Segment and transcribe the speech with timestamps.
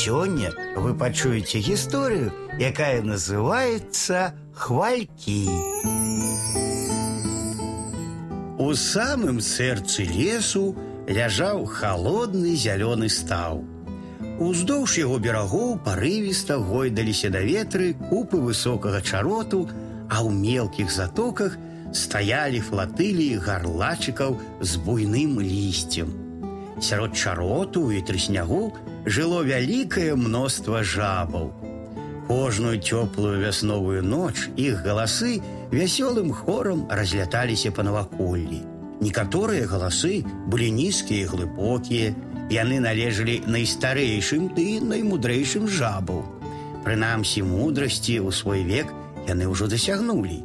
[0.00, 5.44] Сёння вы пачуеце гісторыю, якая называецца хвалькі.
[8.56, 10.62] У самым сэрцы лесу
[11.04, 13.60] ляжаў халодны зялёны стаў.
[14.40, 19.68] Уздоўж яго берагоў парывіста гойдаліся да ветры купы высокага чароту,
[20.08, 21.60] а ў мелкіх затоках
[21.92, 26.19] стаялі флатылі гарлачыкаў з буйным лісцем.
[26.80, 28.72] Сярод чароту і трыснягу
[29.04, 31.52] жыло вялікае мноства жабаў.
[32.24, 38.64] Кожную цёплую вясновую ноч іх галасы вясёлым хорам разляталіся па наваколлі.
[39.04, 42.14] Некаторыя галасы былі нізкія і глыбокія,
[42.48, 46.24] яны належалі найстарэйшым ды наймудрэйшым жабаў.
[46.84, 48.88] Прынамсі мудрасці ў свой век
[49.28, 50.40] яны ўжо дасягнулі.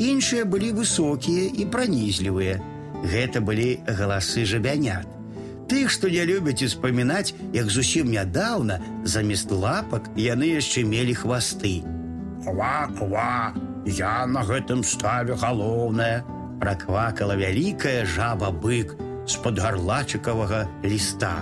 [0.00, 2.56] Іншыя былі высокія і пранізлівыя.
[3.04, 5.04] Гэта былі галасы жабянят
[5.68, 11.82] тых, што не любяць успамінаць, як зусім нядаўна замест лапак яны яшчэ мелі хвасты.
[12.44, 13.54] Ква-ква,
[13.86, 16.24] я на гэтым ставе галоўнае,
[16.60, 18.94] праквакала вялікая жаба бык
[19.26, 21.40] з-пад гарлачыкавага ліста.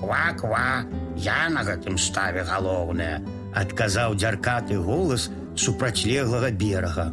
[0.00, 3.20] Ква-ква, я на гэтым ставе галоўнае,
[3.54, 7.10] адказаў дзяркаты голас супрацьлеглага берага.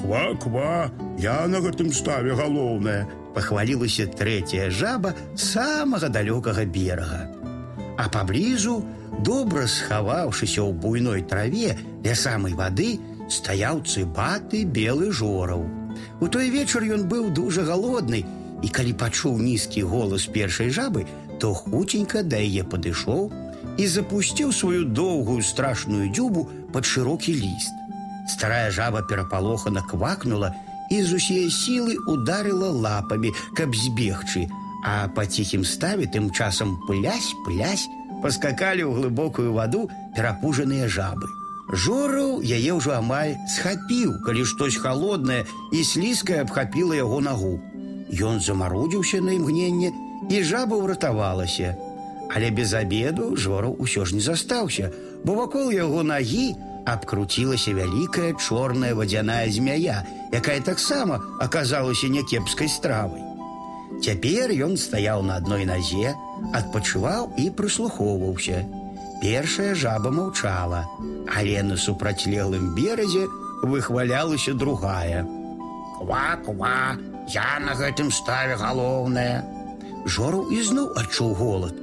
[0.00, 7.30] Ква-ква, я на гэтым ставе галоўнае, пахвалілася трэцяя жаба самага далёкага берага.
[7.96, 8.82] А паблізу,
[9.22, 12.98] добра схаваўшыся ў буйной траве ля самай вады,
[13.30, 15.64] стаяў цыбаты белы жораў.
[16.20, 18.24] У той вечар ён быў дужа галодны,
[18.62, 21.06] і калі пачуў нізкі голас першай жабы,
[21.40, 23.30] то хутенька да яе падышоў
[23.78, 27.74] і запусціў сваю доўгую страшную дзюбу пад шырокі ліст.
[28.28, 30.54] Старая жаба перапалохана квакнула
[30.90, 34.48] і з усе сілы ударыла лапамі, каб збегчы,
[34.84, 37.88] а па ціхім ставе тым часам плясь плясь
[38.24, 41.28] паскакалі ў глыбокую ваду перапужаныя жабы.
[41.72, 47.56] Жораў яе ўжо амаль схапіў, калі штось халоднае і слізкае абхапіла яго нагу.
[48.12, 49.92] Ён замарудзіўся на імгненне
[50.28, 51.72] і жаба ўратавалася.
[52.34, 54.92] Але без абеду жораў усё ж не застаўся,
[55.24, 56.52] бо вакол яго нагі,
[56.86, 63.22] абкруцілася вялікая чорная вадзяная змяя, якая таксама аказалася някепскай стравай.
[64.04, 66.12] Цяпер ён стаяў на адной назе,
[66.52, 68.64] адпачываў і прыслухоўваўся.
[69.22, 70.84] Першая жаба маўчала,
[71.36, 73.24] але на супрацьлеглым беразе
[73.62, 75.24] выхвалялася другая.
[75.96, 76.98] Ква-ква,
[77.32, 79.44] я на гэтым ставе галоўнае.
[80.04, 81.78] Жору ізноў адчуў голад.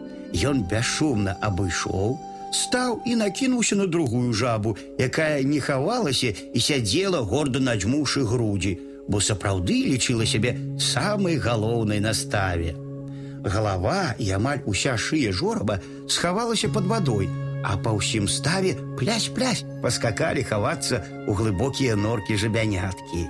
[0.45, 2.19] Ён бясшумна абышоў,
[2.51, 9.23] стаў і накінуўся на другую жабу, якая не хавалася і сядзела горда надзьмуўшы грудзі, бо
[9.23, 12.75] сапраўды лічыла сябе самай галоўнай наставе.
[13.43, 17.29] Галава і амаль уся шыя жораба схавалася под вадой,
[17.63, 23.25] а па ўсім ставе плясь-плясь паскакалі хавацца ў глыбокія норкі жабяняткі.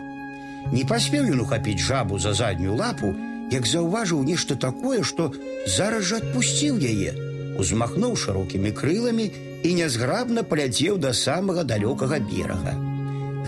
[0.76, 3.14] Не паспеў ён ухапіць жабу за заднюю лапу,
[3.52, 5.32] як заўважыў нешта такое, што
[5.68, 9.28] зараз жа адпусціў яе узмахнуў шырокімі крыламі
[9.64, 12.74] і нязграбна паляцеў да самага далёкага берага.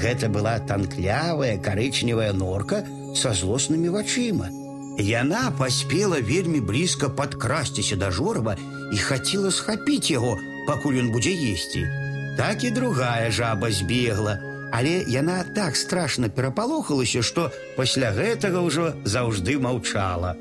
[0.01, 2.83] Гэта была танклявая карычневая норка
[3.15, 4.49] са злоснымі вачыма.
[4.97, 8.55] Яна паспела вельмі блізка падкрасціся да жорава
[8.93, 10.37] і хацела схапіць яго,
[10.67, 11.85] пакуль ён будзе есці.
[12.37, 14.37] Так і другая жаба збегла,
[14.73, 20.33] але яна так страшна перапалохалася, што пасля гэтага ўжо заўжды маўчала.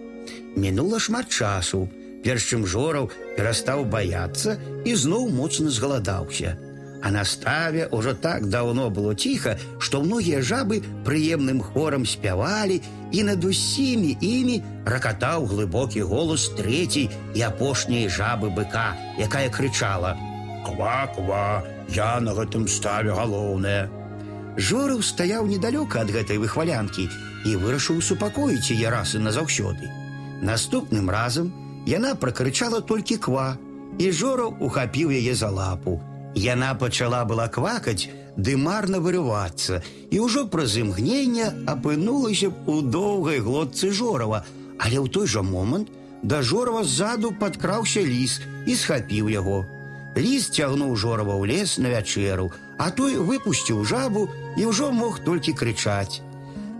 [0.56, 1.88] Мінула шмат часу,
[2.24, 6.56] перш чым жораў перастаў баяцца і зноў моцна згаладаўся.
[7.02, 12.78] А на ставе ўжо так даўно было ціха, што многія жабы прыемным хорам спявалі
[13.10, 20.14] і над усімі імі ракатаў глыбокі голос трэцяй і апошняй жабы быка, якая крычала:
[20.66, 23.90] «Ква-ква, я на гэтым ставе галоўнае.
[24.56, 27.08] Жораў стаяў недалёка ад гэтай выхвалянкі
[27.50, 29.90] і вырашыў супакоіць яе расы назаўсёды.
[30.38, 31.50] Наступным разам
[31.86, 33.58] Яна пракрычала толькі ква,
[33.98, 36.00] і жораў ухапіў яе за лапу.
[36.34, 43.42] Яна пачала была квакаць, ды марна вырывацца, і ўжо праз імгнення апынулася б у доўгай
[43.44, 44.44] глотцы жорава,
[44.78, 45.92] але ў той жа момант
[46.22, 49.66] да жорава ззаду падкраўся ліс і схапіў яго.
[50.16, 55.52] Ліс цягнуў жорава ў лес на вячэру, а той выпусціў жабу і ўжо мог толькі
[55.52, 56.22] крычаць.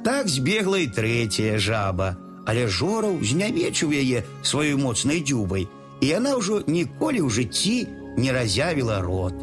[0.06, 5.69] Так збегла і трэцяя жаба але жораў знявечыў яе сваёй моцнай дзюбай,
[6.00, 7.77] і яна ўжо ніколі ў жыцці
[8.19, 9.35] не разявіла рот.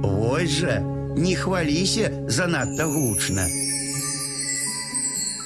[0.00, 0.80] Вось жа,
[1.16, 3.46] не хваліся занадта гучна.